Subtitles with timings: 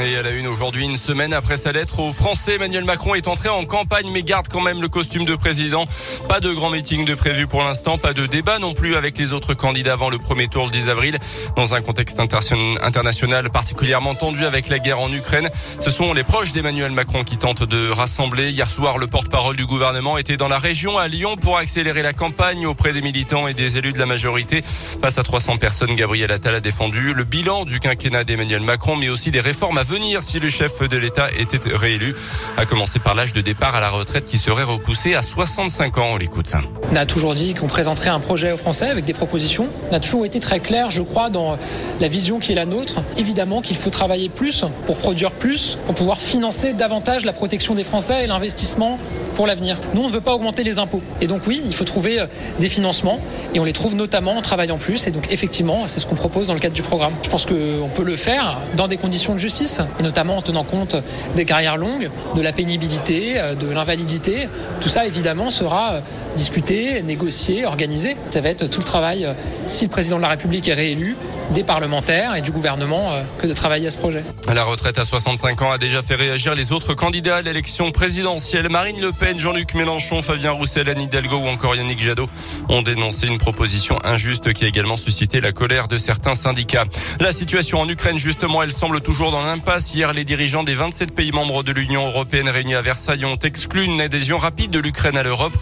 [0.00, 3.28] Et à la une aujourd'hui, une semaine après sa lettre aux Français, Emmanuel Macron est
[3.28, 5.84] entré en campagne mais garde quand même le costume de président.
[6.28, 9.32] Pas de grand meeting de prévu pour l'instant, pas de débat non plus avec les
[9.32, 11.18] autres candidats avant le premier tour le 10 avril.
[11.56, 16.52] Dans un contexte international particulièrement tendu avec la guerre en Ukraine, ce sont les proches
[16.52, 18.50] d'Emmanuel Macron qui tentent de rassembler.
[18.50, 22.14] Hier soir, le porte-parole du gouvernement était dans la région à Lyon pour accélérer la
[22.14, 24.62] campagne auprès des militants et des élus de la majorité.
[24.62, 29.10] Face à 300 personnes, Gabriel Attal a défendu le bilan du quinquennat d'Emmanuel Macron mais
[29.10, 32.14] aussi des réformes à venir si le chef de l'État était réélu,
[32.56, 36.10] à commencer par l'âge de départ à la retraite qui serait repoussé à 65 ans.
[36.12, 36.52] On l'écoute.
[36.92, 39.66] On a toujours dit qu'on présenterait un projet aux Français avec des propositions.
[39.90, 41.58] On a toujours été très clair, je crois, dans
[42.00, 43.02] la vision qui est la nôtre.
[43.16, 47.82] Évidemment qu'il faut travailler plus pour produire plus, pour pouvoir financer davantage la protection des
[47.82, 48.98] Français et l'investissement
[49.34, 49.78] pour l'avenir.
[49.94, 51.02] Nous, on ne veut pas augmenter les impôts.
[51.20, 52.26] Et donc oui, il faut trouver euh,
[52.60, 53.18] des financements
[53.54, 55.08] et on les trouve notamment en travaillant plus.
[55.08, 57.14] Et donc effectivement, c'est ce qu'on propose dans le cadre du programme.
[57.24, 60.64] Je pense qu'on peut le faire dans des conditions de justice et notamment en tenant
[60.64, 60.96] compte
[61.34, 64.48] des carrières longues, de la pénibilité, euh, de l'invalidité.
[64.80, 66.00] Tout ça, évidemment, sera euh,
[66.36, 68.16] discuté, négocié, organisé.
[68.30, 69.32] Ça va être tout le travail, euh,
[69.66, 71.16] si le président de la République est réélu,
[71.50, 74.22] des parlementaires et du gouvernement que de travailler à ce projet.
[74.52, 78.68] La retraite à 65 ans a déjà fait réagir les autres candidats à l'élection présidentielle.
[78.70, 82.26] Marine Le Pen, Jean-Luc Mélenchon, Fabien Roussel, Anne Hidalgo ou encore Yannick Jadot
[82.68, 86.84] ont dénoncé une proposition injuste qui a également suscité la colère de certains syndicats.
[87.20, 89.61] La situation en Ukraine, justement, elle semble toujours dans l'impasse.
[89.94, 93.84] Hier, les dirigeants des 27 pays membres de l'Union européenne réunis à Versailles ont exclu
[93.84, 95.52] une adhésion rapide de l'Ukraine à l'Europe.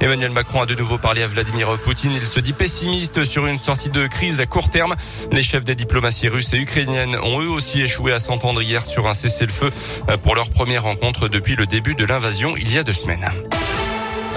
[0.00, 2.12] Emmanuel Macron a de nouveau parlé à Vladimir Poutine.
[2.14, 4.96] Il se dit pessimiste sur une sortie de crise à court terme.
[5.30, 9.06] Les chefs des diplomaties russes et ukrainiennes ont eux aussi échoué à s'entendre hier sur
[9.06, 9.70] un cessez-le-feu
[10.22, 13.28] pour leur première rencontre depuis le début de l'invasion il y a deux semaines.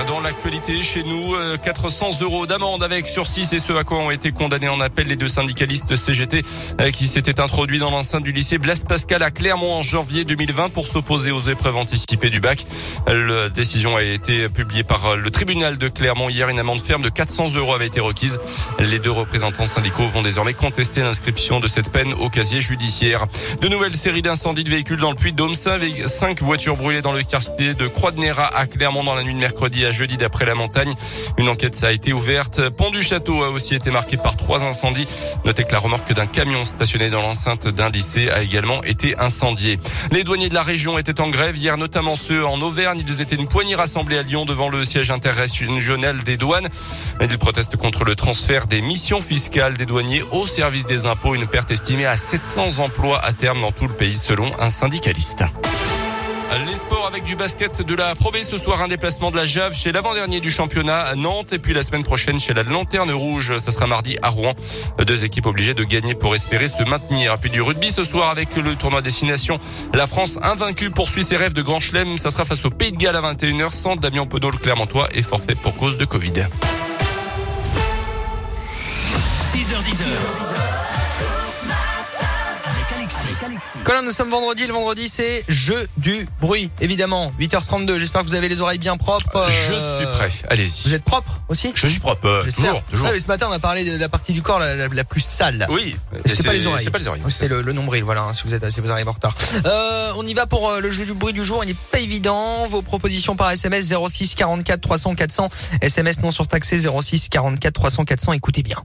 [0.07, 4.11] Dans l'actualité, chez nous, 400 euh, euros d'amende avec sursis et ce à quoi ont
[4.11, 6.41] été condamnés en appel les deux syndicalistes CGT
[6.81, 10.69] euh, qui s'étaient introduits dans l'enceinte du lycée Blaise Pascal à Clermont en janvier 2020
[10.69, 12.65] pour s'opposer aux épreuves anticipées du bac.
[13.07, 16.49] La décision a été publiée par le tribunal de Clermont hier.
[16.49, 18.39] Une amende ferme de 400 euros avait été requise.
[18.79, 23.25] Les deux représentants syndicaux vont désormais contester l'inscription de cette peine au casier judiciaire.
[23.61, 25.55] De nouvelles séries d'incendies de véhicules dans le Puy-de-Dôme.
[25.55, 29.85] Cinq voitures brûlées dans le quartier de Croix-de-Néra à Clermont dans la nuit de mercredi
[29.93, 30.93] jeudi d'après la montagne.
[31.37, 32.69] Une enquête a été ouverte.
[32.69, 35.07] Pont du Château a aussi été marqué par trois incendies.
[35.45, 39.79] Notez que la remorque d'un camion stationné dans l'enceinte d'un lycée a également été incendiée.
[40.11, 43.03] Les douaniers de la région étaient en grève hier, notamment ceux en Auvergne.
[43.07, 46.67] Ils étaient une poignée rassemblés à Lyon devant le siège interrégional des douanes.
[47.21, 51.47] Ils protestent contre le transfert des missions fiscales des douaniers au service des impôts, une
[51.47, 55.43] perte estimée à 700 emplois à terme dans tout le pays selon un syndicaliste.
[56.51, 59.73] Les sports avec du basket de la Pro ce soir, un déplacement de la Jave
[59.73, 63.57] chez l'avant-dernier du championnat à Nantes et puis la semaine prochaine chez la Lanterne Rouge.
[63.59, 64.53] Ça sera mardi à Rouen.
[65.05, 67.37] Deux équipes obligées de gagner pour espérer se maintenir.
[67.39, 69.59] Puis du rugby ce soir avec le tournoi destination.
[69.93, 72.17] La France invaincue poursuit ses rêves de grand chelem.
[72.17, 75.23] Ça sera face au Pays de Galles à 21h sans Damien Penaud, le Clermontois est
[75.23, 76.33] forfait pour cause de Covid.
[79.41, 80.52] 6h10.
[83.83, 84.65] Colin, nous sommes vendredi.
[84.65, 87.33] Le vendredi, c'est jeu du bruit, évidemment.
[87.39, 87.97] 8h32.
[87.97, 89.47] J'espère que vous avez les oreilles bien propres.
[89.49, 90.31] Je suis prêt.
[90.49, 90.87] Allez-y.
[90.87, 92.27] Vous êtes propre aussi Je suis propre.
[92.27, 93.07] Euh, toujours, toujours.
[93.11, 95.65] Ah, ce matin, on a parlé de la partie du corps la, plus sale.
[95.69, 95.95] Oui.
[96.25, 96.85] C'était pas les oreilles.
[96.85, 97.21] C'est pas les oreilles.
[97.27, 98.03] C'était le, nombril.
[98.03, 98.21] Voilà.
[98.21, 99.35] Hein, si vous êtes, si vous arrivez en retard.
[99.65, 101.63] Euh, on y va pour euh, le jeu du bruit du jour.
[101.63, 102.67] Il n'est pas évident.
[102.67, 105.49] Vos propositions par SMS 06 44 300 400.
[105.81, 108.33] SMS non surtaxé 06 44 300 400.
[108.33, 108.77] Écoutez bien.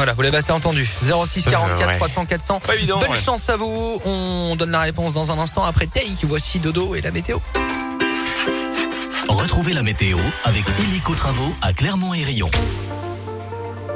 [0.00, 0.82] Voilà, vous l'avez assez entendu.
[0.82, 2.62] 06 44 300 400.
[2.88, 4.00] Bonne chance à vous.
[4.06, 6.24] On donne la réponse dans un instant après Take.
[6.24, 7.36] Voici Dodo et la météo.
[9.28, 12.50] Retrouvez la météo avec Illico Travaux à Clermont et Rion.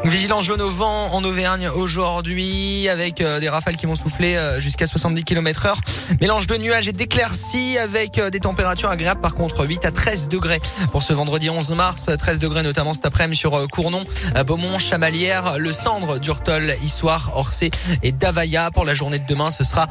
[0.04, 4.60] Vigilance jaune au vent en Auvergne aujourd'hui avec euh, des rafales qui vont souffler euh,
[4.60, 5.80] jusqu'à 70 km heure.
[6.20, 10.28] Mélange de nuages et d'éclaircies avec euh, des températures agréables par contre 8 à 13
[10.28, 10.60] degrés
[10.92, 12.10] pour ce vendredi 11 mars.
[12.18, 14.04] 13 degrés notamment cet après-midi sur Cournon,
[14.46, 17.70] Beaumont, Chamalières, Le Cendre, Durtol, Issoire, Orsay
[18.02, 18.70] et Davaya.
[18.70, 19.86] Pour la journée de demain, ce sera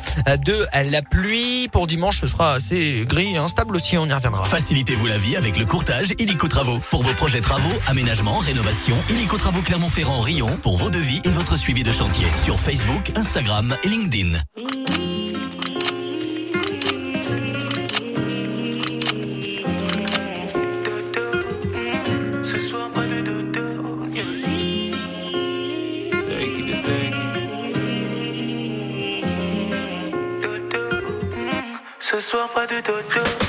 [0.45, 1.67] de la pluie.
[1.69, 4.43] Pour dimanche, ce sera assez gris, instable aussi, on y reviendra.
[4.43, 6.79] Facilitez-vous la vie avec le courtage Illico Travaux.
[6.91, 11.29] Pour vos projets travaux, aménagement, rénovation, Illico Travaux Clermont-Ferrand en Rion pour vos devis et
[11.29, 14.37] votre suivi de chantier sur Facebook, Instagram et LinkedIn.
[31.99, 32.81] Ce soir pas de.
[32.81, 33.42] Dodo,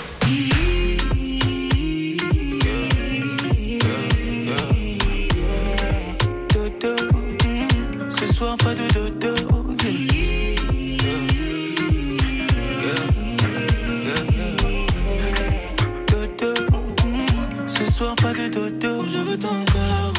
[18.36, 20.12] Je veux ton corps.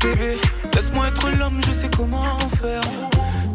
[0.00, 0.36] Bébé,
[0.74, 2.82] laisse-moi être l'homme, je sais comment faire.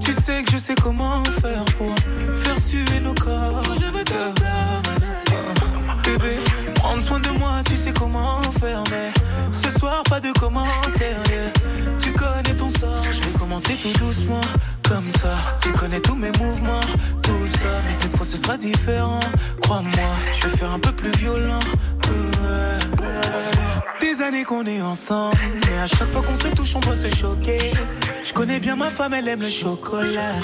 [0.03, 1.93] Tu sais que je sais comment faire pour
[2.37, 3.63] faire suer nos corps.
[3.79, 4.81] Je veux ton corps.
[6.03, 6.37] Bébé,
[6.73, 9.11] prendre soin de moi, tu sais comment faire, mais
[9.51, 11.21] ce soir pas de commentaires.
[12.01, 14.41] Tu connais ton sort, je vais commencer tout doucement,
[14.89, 15.37] comme ça.
[15.61, 16.87] Tu connais tous mes mouvements,
[17.21, 19.19] tout ça, mais cette fois ce sera différent.
[19.61, 21.59] Crois-moi, je vais faire un peu plus violent.
[22.07, 22.84] Ouais.
[24.15, 27.13] Des années qu'on est ensemble, mais à chaque fois qu'on se touche, on doit se
[27.15, 27.59] choquer.
[28.23, 30.35] Je connais bien ma femme, elle aime le chocolat.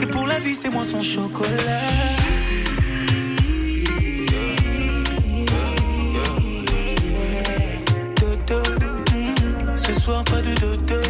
[0.00, 1.48] Et pour la vie, c'est moi son chocolat.
[9.76, 11.00] Ce soir pas de dodo.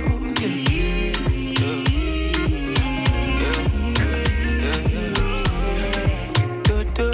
[6.64, 7.10] Dodo,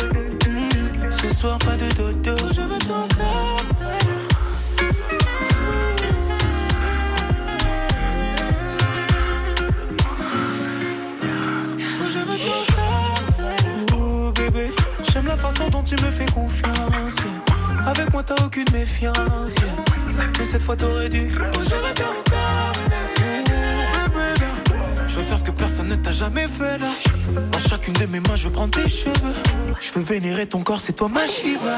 [1.11, 2.37] ce soir pas de dodo.
[2.53, 3.49] Je veux ton corps.
[15.29, 17.17] La façon dont tu me fais confiance.
[17.87, 19.55] Avec moi t'as aucune méfiance.
[20.39, 21.31] Mais cette fois t'aurais dû.
[21.61, 21.69] Je
[25.09, 26.91] je veux faire ce que personne ne t'a jamais fait là.
[27.51, 29.35] Dans chacune de mes mains, je veux prendre tes cheveux.
[29.81, 31.77] Je veux vénérer ton corps, c'est toi ma Shiva.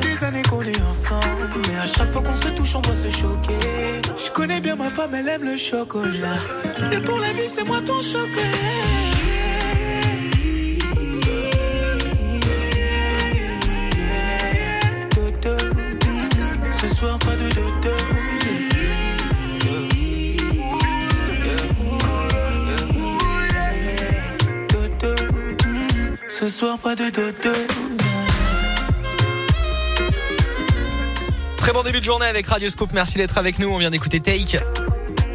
[0.00, 3.10] Des années qu'on est ensemble, mais à chaque fois qu'on se touche, on doit se
[3.10, 3.60] choquer.
[4.24, 6.38] Je connais bien ma femme, elle aime le chocolat.
[6.92, 8.77] Et pour la vie, c'est moi ton chocolat.
[31.56, 32.90] Très bon début de journée avec Radio Scoop.
[32.92, 33.68] Merci d'être avec nous.
[33.68, 34.58] On vient d'écouter Take.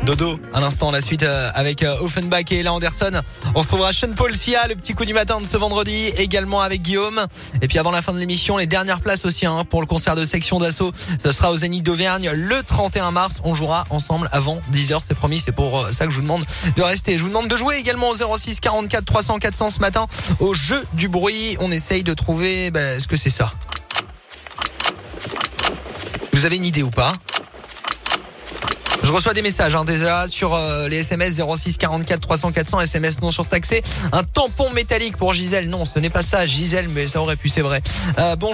[0.06, 3.22] Dodo, un instant, la suite euh, avec euh, Offenbach et Ella Anderson.
[3.56, 6.60] On se trouvera Sean Paul Sia, le petit coup du matin de ce vendredi, également
[6.60, 7.26] avec Guillaume.
[7.62, 10.16] Et puis avant la fin de l'émission, les dernières places aussi hein, pour le concert
[10.16, 10.92] de section d'assaut.
[11.24, 13.36] Ce sera au Zénith d'Auvergne le 31 mars.
[13.46, 15.40] On jouera ensemble avant 10h, c'est promis.
[15.40, 16.44] C'est pour euh, ça que je vous demande
[16.76, 17.18] de rester.
[17.18, 20.08] Je vous demande de jouer également au 06 44 300 400 ce matin
[20.42, 21.56] au jeu du bruit.
[21.62, 23.54] On essaye de trouver ben, ce que c'est ça?
[26.34, 27.14] Vous avez une idée ou pas?
[29.04, 33.22] Je reçois des messages hein, déjà sur euh, les SMS 06 44 300 400 SMS
[33.22, 33.84] non surtaxé.
[34.12, 35.70] Un tampon métallique pour Gisèle.
[35.70, 37.82] Non, ce n'est pas ça, Gisèle, mais ça aurait pu, c'est vrai.
[38.18, 38.52] Euh, bonjour.